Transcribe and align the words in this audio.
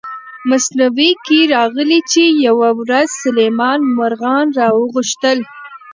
مثنوي 0.49 1.09
کې 1.25 1.39
راغلي 1.55 1.99
چې 2.11 2.23
یوه 2.47 2.69
ورځ 2.79 3.07
سلیمان 3.23 3.79
مارغان 3.97 4.45
را 4.57 4.67
وغوښتل. 4.77 5.37